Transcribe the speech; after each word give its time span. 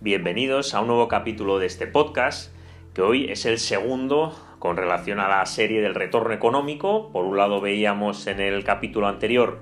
Bienvenidos 0.00 0.74
a 0.74 0.80
un 0.80 0.86
nuevo 0.86 1.08
capítulo 1.08 1.58
de 1.58 1.66
este 1.66 1.88
podcast, 1.88 2.54
que 2.94 3.02
hoy 3.02 3.32
es 3.32 3.44
el 3.46 3.58
segundo 3.58 4.32
con 4.60 4.76
relación 4.76 5.18
a 5.18 5.26
la 5.26 5.44
serie 5.44 5.80
del 5.80 5.96
retorno 5.96 6.32
económico. 6.32 7.10
Por 7.10 7.24
un 7.24 7.36
lado 7.36 7.60
veíamos 7.60 8.28
en 8.28 8.38
el 8.38 8.62
capítulo 8.62 9.08
anterior 9.08 9.58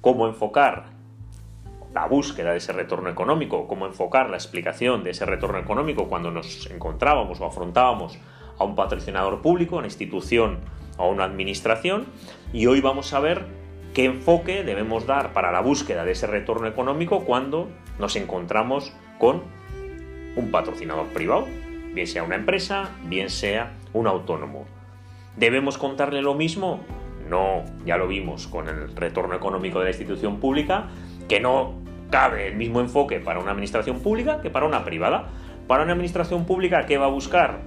cómo 0.00 0.26
enfocar 0.26 0.86
la 1.94 2.08
búsqueda 2.08 2.50
de 2.50 2.56
ese 2.56 2.72
retorno 2.72 3.10
económico, 3.10 3.68
cómo 3.68 3.86
enfocar 3.86 4.28
la 4.28 4.38
explicación 4.38 5.04
de 5.04 5.10
ese 5.10 5.24
retorno 5.24 5.60
económico 5.60 6.08
cuando 6.08 6.32
nos 6.32 6.68
encontrábamos 6.68 7.40
o 7.40 7.46
afrontábamos 7.46 8.18
a 8.58 8.64
un 8.64 8.74
patrocinador 8.74 9.40
público, 9.40 9.76
una 9.76 9.86
institución 9.86 10.58
o 10.96 11.08
una 11.08 11.22
administración. 11.22 12.06
Y 12.52 12.66
hoy 12.66 12.80
vamos 12.80 13.14
a 13.14 13.20
ver 13.20 13.46
qué 13.94 14.06
enfoque 14.06 14.64
debemos 14.64 15.06
dar 15.06 15.32
para 15.32 15.52
la 15.52 15.60
búsqueda 15.60 16.04
de 16.04 16.10
ese 16.10 16.26
retorno 16.26 16.66
económico 16.66 17.20
cuando 17.24 17.68
nos 18.00 18.16
encontramos 18.16 18.92
con 19.20 19.59
un 20.36 20.50
patrocinador 20.50 21.06
privado, 21.08 21.46
bien 21.94 22.06
sea 22.06 22.22
una 22.22 22.36
empresa, 22.36 22.90
bien 23.04 23.30
sea 23.30 23.72
un 23.92 24.06
autónomo. 24.06 24.66
¿Debemos 25.36 25.78
contarle 25.78 26.22
lo 26.22 26.34
mismo? 26.34 26.80
No, 27.28 27.64
ya 27.84 27.96
lo 27.96 28.08
vimos 28.08 28.46
con 28.46 28.68
el 28.68 28.94
retorno 28.96 29.34
económico 29.34 29.78
de 29.78 29.84
la 29.84 29.90
institución 29.90 30.40
pública, 30.40 30.88
que 31.28 31.40
no 31.40 31.74
cabe 32.10 32.48
el 32.48 32.56
mismo 32.56 32.80
enfoque 32.80 33.20
para 33.20 33.38
una 33.38 33.52
administración 33.52 34.00
pública 34.00 34.40
que 34.40 34.50
para 34.50 34.66
una 34.66 34.84
privada. 34.84 35.28
Para 35.66 35.84
una 35.84 35.92
administración 35.92 36.46
pública, 36.46 36.86
¿qué 36.86 36.98
va 36.98 37.06
a 37.06 37.10
buscar? 37.10 37.60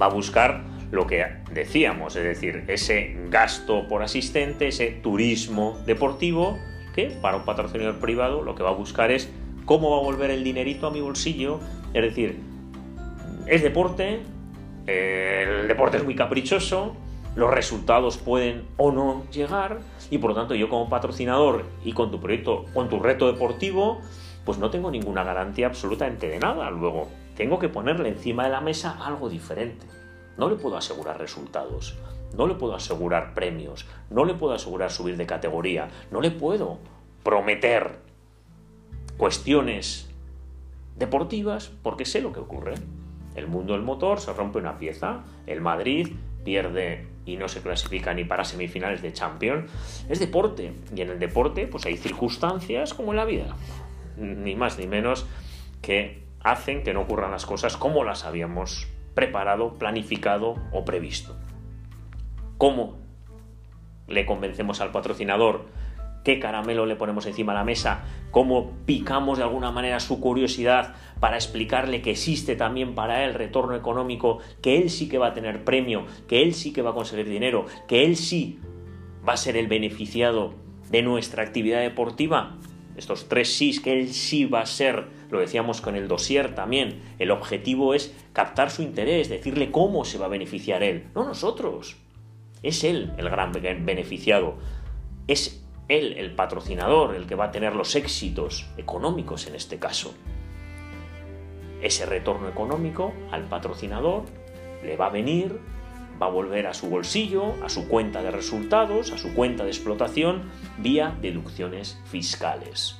Va 0.00 0.06
a 0.06 0.10
buscar 0.10 0.62
lo 0.92 1.06
que 1.06 1.26
decíamos, 1.52 2.16
es 2.16 2.24
decir, 2.24 2.64
ese 2.68 3.16
gasto 3.28 3.88
por 3.88 4.02
asistente, 4.02 4.68
ese 4.68 4.86
turismo 4.86 5.78
deportivo, 5.84 6.58
que 6.94 7.06
para 7.20 7.36
un 7.36 7.44
patrocinador 7.44 7.98
privado 7.98 8.42
lo 8.42 8.54
que 8.54 8.62
va 8.62 8.70
a 8.70 8.74
buscar 8.74 9.10
es 9.10 9.30
cómo 9.68 9.90
va 9.90 9.98
a 9.98 10.00
volver 10.00 10.30
el 10.30 10.42
dinerito 10.42 10.86
a 10.86 10.90
mi 10.90 11.02
bolsillo, 11.02 11.60
es 11.92 12.02
decir, 12.02 12.40
es 13.46 13.62
deporte, 13.62 14.22
el 14.86 15.68
deporte 15.68 15.98
es 15.98 16.04
muy 16.04 16.14
caprichoso, 16.14 16.96
los 17.36 17.50
resultados 17.50 18.16
pueden 18.16 18.66
o 18.78 18.90
no 18.92 19.24
llegar 19.30 19.80
y 20.10 20.16
por 20.16 20.30
lo 20.30 20.36
tanto 20.36 20.54
yo 20.54 20.70
como 20.70 20.88
patrocinador 20.88 21.66
y 21.84 21.92
con 21.92 22.10
tu 22.10 22.18
proyecto, 22.18 22.64
con 22.72 22.88
tu 22.88 22.98
reto 22.98 23.30
deportivo, 23.30 24.00
pues 24.46 24.56
no 24.56 24.70
tengo 24.70 24.90
ninguna 24.90 25.22
garantía 25.22 25.66
absolutamente 25.66 26.30
de 26.30 26.38
nada. 26.38 26.70
Luego 26.70 27.08
tengo 27.36 27.58
que 27.58 27.68
ponerle 27.68 28.08
encima 28.08 28.44
de 28.44 28.50
la 28.50 28.62
mesa 28.62 28.96
algo 29.04 29.28
diferente. 29.28 29.86
No 30.38 30.48
le 30.48 30.56
puedo 30.56 30.78
asegurar 30.78 31.18
resultados, 31.18 31.98
no 32.34 32.46
le 32.46 32.54
puedo 32.54 32.74
asegurar 32.74 33.34
premios, 33.34 33.86
no 34.08 34.24
le 34.24 34.32
puedo 34.32 34.54
asegurar 34.54 34.90
subir 34.90 35.18
de 35.18 35.26
categoría, 35.26 35.90
no 36.10 36.22
le 36.22 36.30
puedo 36.30 36.78
prometer 37.22 38.07
cuestiones 39.18 40.08
deportivas 40.96 41.70
porque 41.82 42.06
sé 42.06 42.22
lo 42.22 42.32
que 42.32 42.40
ocurre. 42.40 42.74
El 43.34 43.46
mundo 43.46 43.74
del 43.74 43.82
motor 43.82 44.20
se 44.20 44.32
rompe 44.32 44.58
una 44.58 44.78
pieza, 44.78 45.24
el 45.46 45.60
Madrid 45.60 46.14
pierde 46.44 47.06
y 47.26 47.36
no 47.36 47.48
se 47.48 47.60
clasifica 47.60 48.14
ni 48.14 48.24
para 48.24 48.44
semifinales 48.44 49.02
de 49.02 49.12
Champions. 49.12 49.70
Es 50.08 50.18
deporte 50.18 50.72
y 50.94 51.02
en 51.02 51.10
el 51.10 51.18
deporte 51.18 51.66
pues 51.66 51.84
hay 51.84 51.96
circunstancias 51.96 52.94
como 52.94 53.12
en 53.12 53.16
la 53.16 53.26
vida, 53.26 53.54
ni 54.16 54.56
más 54.56 54.78
ni 54.78 54.86
menos 54.86 55.26
que 55.82 56.22
hacen 56.40 56.82
que 56.82 56.94
no 56.94 57.02
ocurran 57.02 57.30
las 57.30 57.44
cosas 57.44 57.76
como 57.76 58.04
las 58.04 58.24
habíamos 58.24 58.88
preparado, 59.14 59.74
planificado 59.74 60.54
o 60.72 60.84
previsto. 60.84 61.36
¿Cómo 62.56 62.98
le 64.06 64.24
convencemos 64.24 64.80
al 64.80 64.90
patrocinador? 64.90 65.66
¿Qué 66.28 66.38
caramelo 66.38 66.84
le 66.84 66.94
ponemos 66.94 67.24
encima 67.24 67.54
de 67.54 67.60
la 67.60 67.64
mesa? 67.64 68.04
¿Cómo 68.30 68.72
picamos 68.84 69.38
de 69.38 69.44
alguna 69.44 69.72
manera 69.72 69.98
su 69.98 70.20
curiosidad 70.20 70.94
para 71.20 71.36
explicarle 71.36 72.02
que 72.02 72.10
existe 72.10 72.54
también 72.54 72.94
para 72.94 73.24
él 73.24 73.32
retorno 73.32 73.74
económico, 73.74 74.40
que 74.60 74.76
él 74.76 74.90
sí 74.90 75.08
que 75.08 75.16
va 75.16 75.28
a 75.28 75.32
tener 75.32 75.64
premio, 75.64 76.04
que 76.28 76.42
él 76.42 76.52
sí 76.52 76.74
que 76.74 76.82
va 76.82 76.90
a 76.90 76.92
conseguir 76.92 77.30
dinero, 77.30 77.64
que 77.86 78.04
él 78.04 78.14
sí 78.14 78.58
va 79.26 79.32
a 79.32 79.36
ser 79.38 79.56
el 79.56 79.68
beneficiado 79.68 80.52
de 80.90 81.00
nuestra 81.00 81.42
actividad 81.42 81.80
deportiva? 81.80 82.58
estos 82.98 83.30
tres 83.30 83.56
sís 83.56 83.80
que 83.80 83.98
él 83.98 84.12
sí 84.12 84.44
va 84.44 84.60
a 84.60 84.66
ser, 84.66 85.06
lo 85.30 85.40
decíamos 85.40 85.80
con 85.80 85.96
el 85.96 86.08
dossier 86.08 86.54
también, 86.54 87.00
el 87.18 87.30
objetivo 87.30 87.94
es 87.94 88.14
captar 88.34 88.70
su 88.70 88.82
interés, 88.82 89.30
decirle 89.30 89.70
cómo 89.70 90.04
se 90.04 90.18
va 90.18 90.26
a 90.26 90.28
beneficiar 90.28 90.82
él, 90.82 91.06
no 91.14 91.24
nosotros. 91.24 91.96
Es 92.62 92.84
él 92.84 93.14
el 93.16 93.30
gran 93.30 93.50
beneficiado, 93.52 94.58
es 95.26 95.64
él 95.88 96.14
el 96.18 96.34
patrocinador, 96.34 97.14
el 97.14 97.26
que 97.26 97.34
va 97.34 97.46
a 97.46 97.50
tener 97.50 97.74
los 97.74 97.96
éxitos 97.96 98.66
económicos 98.76 99.46
en 99.46 99.54
este 99.54 99.78
caso. 99.78 100.14
Ese 101.82 102.06
retorno 102.06 102.48
económico 102.48 103.12
al 103.30 103.44
patrocinador 103.44 104.24
le 104.82 104.96
va 104.96 105.06
a 105.06 105.10
venir 105.10 105.58
va 106.20 106.26
a 106.26 106.30
volver 106.30 106.66
a 106.66 106.74
su 106.74 106.88
bolsillo, 106.88 107.54
a 107.64 107.68
su 107.68 107.88
cuenta 107.88 108.22
de 108.22 108.30
resultados, 108.30 109.12
a 109.12 109.18
su 109.18 109.34
cuenta 109.34 109.64
de 109.64 109.70
explotación, 109.70 110.50
vía 110.78 111.16
deducciones 111.20 111.98
fiscales. 112.06 112.98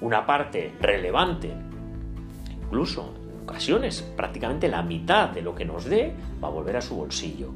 Una 0.00 0.26
parte 0.26 0.72
relevante, 0.80 1.52
incluso 2.62 3.14
en 3.34 3.42
ocasiones 3.42 4.02
prácticamente 4.16 4.68
la 4.68 4.82
mitad 4.82 5.28
de 5.30 5.42
lo 5.42 5.54
que 5.54 5.64
nos 5.64 5.84
dé, 5.84 6.14
va 6.42 6.48
a 6.48 6.52
volver 6.52 6.76
a 6.76 6.82
su 6.82 6.96
bolsillo. 6.96 7.52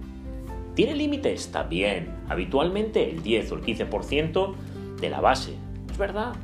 ¿Tiene 0.75 0.95
límites? 0.95 1.51
También. 1.53 2.15
Habitualmente 2.29 3.11
el 3.11 3.23
10 3.23 3.53
o 3.53 3.55
el 3.57 3.63
15% 3.63 4.55
de 5.01 5.11
la 5.11 5.21
base. 5.21 5.55
Es 5.91 5.99
verdad. 5.99 6.35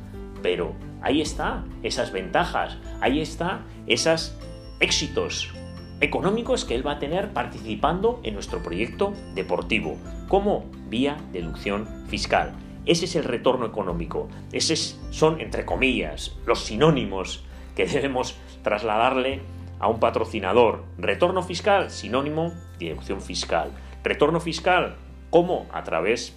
Pero 0.41 0.73
ahí 1.01 1.21
está 1.21 1.63
esas 1.83 2.11
ventajas, 2.11 2.77
ahí 2.99 3.21
está 3.21 3.61
esos 3.87 4.35
éxitos 4.79 5.53
económicos 5.99 6.65
que 6.65 6.73
él 6.73 6.85
va 6.85 6.93
a 6.93 6.99
tener 6.99 7.31
participando 7.31 8.19
en 8.23 8.33
nuestro 8.33 8.63
proyecto 8.63 9.13
deportivo, 9.35 9.97
como 10.27 10.65
vía 10.89 11.17
deducción 11.31 11.87
fiscal. 12.07 12.53
Ese 12.87 13.05
es 13.05 13.15
el 13.15 13.23
retorno 13.23 13.67
económico. 13.67 14.27
Esos 14.51 14.99
son, 15.11 15.39
entre 15.39 15.65
comillas, 15.65 16.35
los 16.47 16.65
sinónimos 16.65 17.43
que 17.75 17.85
debemos 17.85 18.35
trasladarle 18.63 19.41
a 19.79 19.87
un 19.87 19.99
patrocinador. 19.99 20.83
Retorno 20.97 21.43
fiscal, 21.43 21.91
sinónimo, 21.91 22.53
deducción 22.79 23.21
fiscal. 23.21 23.69
Retorno 24.03 24.39
fiscal, 24.39 24.95
¿cómo? 25.29 25.67
A 25.71 25.83
través 25.83 26.35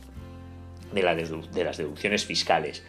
de, 0.92 1.02
de 1.02 1.64
las 1.64 1.76
deducciones 1.76 2.24
fiscales. 2.26 2.84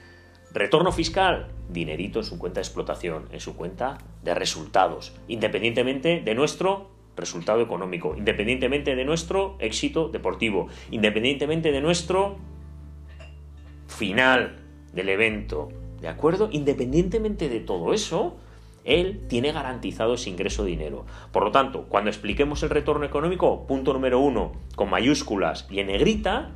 Retorno 0.51 0.91
fiscal, 0.91 1.47
dinerito 1.69 2.19
en 2.19 2.25
su 2.25 2.39
cuenta 2.39 2.59
de 2.59 2.63
explotación, 2.63 3.27
en 3.31 3.39
su 3.39 3.55
cuenta 3.55 3.97
de 4.23 4.33
resultados, 4.33 5.13
independientemente 5.27 6.21
de 6.21 6.35
nuestro 6.35 6.91
resultado 7.17 7.61
económico, 7.61 8.15
independientemente 8.15 8.95
de 8.95 9.05
nuestro 9.05 9.55
éxito 9.59 10.09
deportivo, 10.09 10.67
independientemente 10.91 11.71
de 11.71 11.81
nuestro 11.81 12.37
final 13.87 14.57
del 14.93 15.09
evento. 15.09 15.69
¿De 16.01 16.07
acuerdo? 16.07 16.49
Independientemente 16.51 17.49
de 17.49 17.59
todo 17.59 17.93
eso, 17.93 18.37
él 18.85 19.25
tiene 19.27 19.51
garantizado 19.51 20.13
ese 20.13 20.29
ingreso 20.29 20.63
de 20.63 20.69
dinero. 20.69 21.05
Por 21.31 21.43
lo 21.43 21.51
tanto, 21.51 21.85
cuando 21.89 22.09
expliquemos 22.09 22.63
el 22.63 22.69
retorno 22.69 23.05
económico, 23.05 23.65
punto 23.67 23.93
número 23.93 24.19
uno, 24.19 24.53
con 24.75 24.89
mayúsculas 24.89 25.67
y 25.69 25.79
en 25.79 25.87
negrita, 25.87 26.51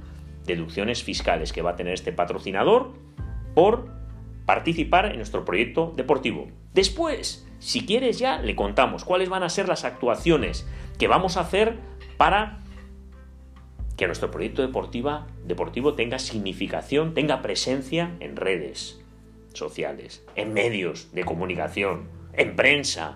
deducciones 0.46 1.04
fiscales 1.04 1.52
que 1.52 1.62
va 1.62 1.72
a 1.72 1.76
tener 1.76 1.94
este 1.94 2.14
patrocinador 2.14 2.94
por 3.56 3.92
participar 4.46 5.08
en 5.08 5.18
nuestro 5.18 5.44
proyecto 5.44 5.92
deportivo. 5.96 6.48
Después, 6.74 7.48
si 7.60 7.86
quieres 7.86 8.20
ya, 8.20 8.40
le 8.40 8.56
contamos 8.56 9.04
cuáles 9.04 9.30
van 9.30 9.44
a 9.44 9.50
ser 9.50 9.68
las 9.68 9.84
actuaciones 9.84 10.68
que 10.98 11.08
vamos 11.08 11.36
a 11.36 11.42
hacer 11.42 11.78
para 12.18 12.60
que 13.98 14.06
nuestro 14.06 14.32
proyecto 14.32 14.62
deportivo 14.62 15.94
tenga 15.96 16.20
significación, 16.20 17.14
tenga 17.14 17.42
presencia 17.42 18.16
en 18.20 18.38
redes 18.38 19.02
sociales, 19.54 20.24
en 20.36 20.54
medios 20.54 21.12
de 21.12 21.26
comunicación, 21.26 22.19
en 22.40 22.56
prensa, 22.56 23.16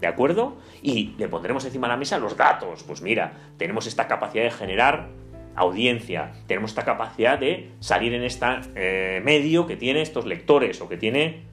¿de 0.00 0.06
acuerdo? 0.06 0.58
Y 0.82 1.14
le 1.16 1.28
pondremos 1.28 1.64
encima 1.64 1.86
de 1.86 1.92
la 1.94 1.96
mesa 1.96 2.18
los 2.18 2.36
datos. 2.36 2.82
Pues 2.82 3.00
mira, 3.00 3.32
tenemos 3.56 3.86
esta 3.86 4.06
capacidad 4.06 4.44
de 4.44 4.50
generar 4.50 5.08
audiencia, 5.56 6.32
tenemos 6.46 6.72
esta 6.72 6.84
capacidad 6.84 7.38
de 7.38 7.70
salir 7.80 8.12
en 8.12 8.22
este 8.22 9.20
medio 9.24 9.66
que 9.66 9.76
tiene 9.76 10.02
estos 10.02 10.26
lectores 10.26 10.80
o 10.80 10.88
que 10.88 10.96
tiene 10.96 11.44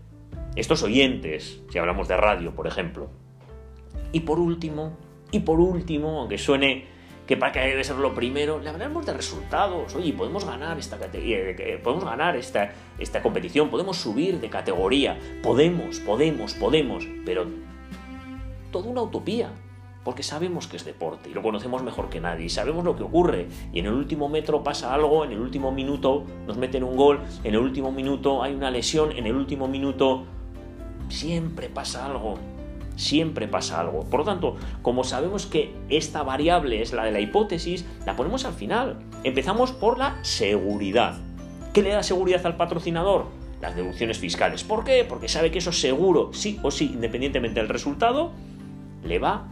estos 0.55 0.83
oyentes, 0.83 1.61
si 1.69 1.77
hablamos 1.79 2.07
de 2.07 2.17
radio, 2.17 2.53
por 2.53 2.67
ejemplo. 2.67 3.09
Y 4.11 4.21
por 4.21 4.39
último, 4.39 4.97
y 5.31 5.39
por 5.39 5.59
último, 5.59 6.21
aunque 6.21 6.37
suene 6.37 6.85
que 7.27 7.37
para 7.37 7.51
que 7.51 7.59
debe 7.59 7.83
ser 7.83 7.97
lo 7.97 8.13
primero, 8.13 8.59
le 8.59 8.69
hablaremos 8.69 9.05
de 9.05 9.13
resultados. 9.13 9.95
Oye, 9.95 10.13
podemos 10.13 10.45
ganar 10.45 10.77
esta 10.77 10.97
categoría, 10.97 11.55
podemos 11.83 12.05
ganar 12.05 12.35
esta, 12.35 12.71
esta 12.99 13.21
competición, 13.21 13.69
podemos 13.69 13.97
subir 13.97 14.39
de 14.39 14.49
categoría, 14.49 15.17
podemos, 15.41 15.99
podemos, 15.99 16.53
podemos, 16.53 17.07
pero 17.25 17.45
toda 18.71 18.89
una 18.89 19.01
utopía 19.01 19.51
porque 20.03 20.21
sabemos 20.21 20.67
que 20.67 20.77
es 20.77 20.85
deporte 20.85 21.31
y 21.31 21.33
lo 21.33 21.41
conocemos 21.41 21.81
mejor 21.81 22.09
que 22.09 22.21
nadie 22.21 22.45
y 22.45 22.49
sabemos 22.49 22.85
lo 22.85 22.95
que 22.95 23.01
ocurre 23.01 23.47
y 23.73 23.79
en 23.79 23.87
el 23.87 23.93
último 23.93 24.29
metro 24.29 24.63
pasa 24.63 24.93
algo, 24.93 25.25
en 25.25 25.31
el 25.31 25.39
último 25.39 25.71
minuto 25.71 26.25
nos 26.45 26.57
meten 26.57 26.83
un 26.83 26.95
gol, 26.95 27.21
en 27.43 27.55
el 27.55 27.59
último 27.59 27.91
minuto 27.91 28.43
hay 28.43 28.53
una 28.53 28.69
lesión, 28.69 29.11
en 29.11 29.25
el 29.25 29.35
último 29.35 29.67
minuto 29.67 30.25
siempre 31.09 31.69
pasa 31.69 32.05
algo. 32.05 32.37
Siempre 32.95 33.47
pasa 33.47 33.79
algo. 33.79 34.03
Por 34.05 34.21
lo 34.21 34.25
tanto, 34.25 34.55
como 34.81 35.03
sabemos 35.03 35.45
que 35.45 35.73
esta 35.89 36.23
variable 36.23 36.81
es 36.81 36.93
la 36.93 37.03
de 37.03 37.11
la 37.11 37.19
hipótesis, 37.19 37.85
la 38.05 38.15
ponemos 38.15 38.45
al 38.45 38.53
final. 38.53 38.99
Empezamos 39.23 39.71
por 39.71 39.97
la 39.97 40.23
seguridad. 40.23 41.17
¿Qué 41.73 41.81
le 41.81 41.89
da 41.89 42.03
seguridad 42.03 42.45
al 42.45 42.55
patrocinador? 42.55 43.25
Las 43.61 43.75
deducciones 43.75 44.17
fiscales. 44.17 44.63
¿Por 44.63 44.83
qué? 44.83 45.05
Porque 45.07 45.27
sabe 45.27 45.51
que 45.51 45.57
eso 45.57 45.71
seguro, 45.71 46.31
sí 46.33 46.59
o 46.63 46.71
sí, 46.71 46.91
independientemente 46.93 47.59
del 47.59 47.69
resultado, 47.69 48.31
le 49.03 49.19
va 49.19 49.47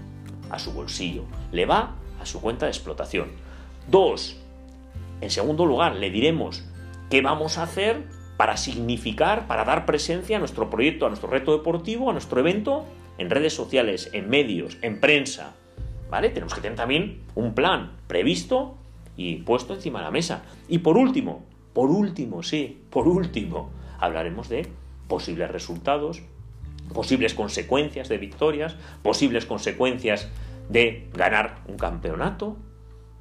a 0.50 0.60
su 0.60 0.72
bolsillo, 0.72 1.24
le 1.52 1.66
va 1.66 1.96
a 2.22 2.26
su 2.26 2.40
cuenta 2.40 2.66
de 2.66 2.72
explotación. 2.72 3.30
Dos, 3.90 4.38
en 5.22 5.30
segundo 5.30 5.66
lugar, 5.66 5.96
le 5.96 6.10
diremos 6.10 6.64
qué 7.10 7.22
vamos 7.22 7.58
a 7.58 7.64
hacer 7.64 8.04
para 8.38 8.58
significar, 8.58 9.48
para 9.48 9.66
dar 9.66 9.86
presencia 9.86 10.38
a 10.38 10.40
nuestro 10.40 10.70
proyecto, 10.70 11.06
a 11.06 11.10
nuestro 11.10 11.30
reto 11.30 11.52
deportivo, 11.52 12.10
a 12.10 12.14
nuestro 12.14 12.40
evento, 12.40 12.86
en 13.18 13.30
redes 13.30 13.54
sociales, 13.54 14.10
en 14.14 14.30
medios, 14.30 14.78
en 14.82 15.00
prensa. 15.00 15.56
¿Vale? 16.10 16.30
Tenemos 16.30 16.54
que 16.54 16.62
tener 16.62 16.78
también 16.78 17.22
un 17.36 17.56
plan 17.56 17.94
previsto 18.08 18.78
y 19.18 19.38
puesto 19.38 19.74
encima 19.74 20.00
de 20.00 20.06
la 20.06 20.12
mesa. 20.12 20.44
Y 20.68 20.80
por 20.80 20.98
último, 20.98 21.44
por 21.74 21.90
último, 21.90 22.44
sí, 22.44 22.84
por 22.90 23.08
último, 23.08 23.72
hablaremos 24.00 24.50
de 24.50 24.68
posibles 25.08 25.50
resultados, 25.50 26.22
posibles 26.94 27.34
consecuencias 27.34 28.10
de 28.10 28.18
victorias, 28.18 28.76
posibles 29.02 29.46
consecuencias 29.46 30.30
de 30.70 31.10
ganar 31.14 31.62
un 31.68 31.78
campeonato, 31.78 32.58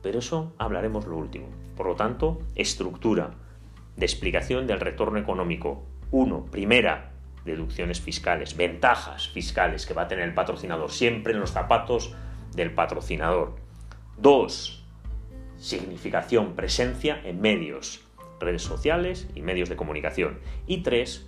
pero 0.03 0.19
eso 0.19 0.53
hablaremos 0.59 1.07
lo 1.07 1.17
último. 1.17 1.47
Por 1.77 1.87
lo 1.87 1.95
tanto, 1.95 2.41
estructura 2.55 3.35
de 3.97 4.07
explicación 4.07 4.67
del 4.67 4.81
retorno 4.81 5.19
económico. 5.19 5.85
Uno, 6.11 6.45
primera, 6.47 7.12
deducciones 7.45 8.01
fiscales, 8.01 8.57
ventajas 8.57 9.29
fiscales 9.29 9.87
que 9.87 9.95
va 9.95 10.03
a 10.03 10.09
tener 10.09 10.27
el 10.29 10.35
patrocinador, 10.35 10.91
siempre 10.91 11.33
en 11.33 11.41
los 11.41 11.51
zapatos 11.51 12.15
del 12.55 12.73
patrocinador. 12.73 13.57
Dos, 14.17 14.85
significación, 15.57 16.55
presencia 16.55 17.21
en 17.25 17.41
medios, 17.41 18.05
redes 18.41 18.63
sociales 18.63 19.29
y 19.35 19.43
medios 19.43 19.69
de 19.69 19.77
comunicación. 19.77 20.41
Y 20.67 20.83
tres, 20.83 21.27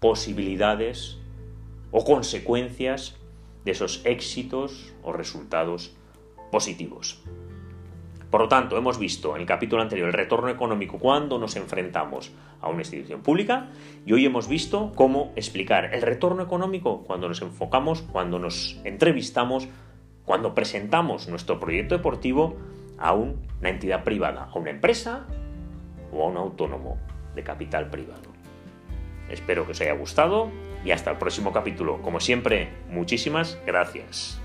posibilidades 0.00 1.18
o 1.90 2.04
consecuencias 2.04 3.16
de 3.64 3.72
esos 3.72 4.02
éxitos 4.04 4.92
o 5.02 5.12
resultados 5.12 5.96
positivos. 6.50 7.22
Por 8.30 8.42
lo 8.42 8.48
tanto, 8.48 8.76
hemos 8.76 8.98
visto 8.98 9.34
en 9.34 9.40
el 9.40 9.46
capítulo 9.46 9.80
anterior 9.80 10.08
el 10.08 10.12
retorno 10.12 10.50
económico 10.50 10.98
cuando 10.98 11.38
nos 11.38 11.56
enfrentamos 11.56 12.30
a 12.60 12.68
una 12.68 12.80
institución 12.80 13.22
pública 13.22 13.70
y 14.04 14.12
hoy 14.12 14.26
hemos 14.26 14.48
visto 14.48 14.92
cómo 14.94 15.32
explicar 15.34 15.94
el 15.94 16.02
retorno 16.02 16.42
económico 16.42 17.04
cuando 17.04 17.28
nos 17.28 17.40
enfocamos, 17.40 18.02
cuando 18.02 18.38
nos 18.38 18.78
entrevistamos, 18.84 19.68
cuando 20.26 20.54
presentamos 20.54 21.28
nuestro 21.28 21.58
proyecto 21.58 21.96
deportivo 21.96 22.56
a 22.98 23.14
una 23.14 23.68
entidad 23.70 24.04
privada, 24.04 24.50
a 24.52 24.58
una 24.58 24.70
empresa 24.70 25.26
o 26.12 26.24
a 26.24 26.26
un 26.26 26.36
autónomo 26.36 26.98
de 27.34 27.42
capital 27.44 27.88
privado. 27.88 28.28
Espero 29.30 29.64
que 29.64 29.72
os 29.72 29.80
haya 29.80 29.92
gustado 29.92 30.50
y 30.84 30.90
hasta 30.90 31.10
el 31.10 31.16
próximo 31.16 31.52
capítulo. 31.52 32.02
Como 32.02 32.20
siempre, 32.20 32.68
muchísimas 32.90 33.58
gracias. 33.66 34.40